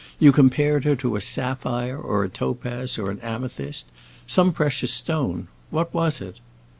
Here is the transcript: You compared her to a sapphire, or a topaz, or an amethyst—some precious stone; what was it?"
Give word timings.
You 0.17 0.31
compared 0.31 0.83
her 0.85 0.95
to 0.95 1.15
a 1.15 1.21
sapphire, 1.21 1.95
or 1.95 2.23
a 2.23 2.29
topaz, 2.29 2.97
or 2.97 3.11
an 3.11 3.19
amethyst—some 3.19 4.51
precious 4.51 4.91
stone; 4.91 5.47
what 5.69 5.93
was 5.93 6.21
it?" 6.21 6.39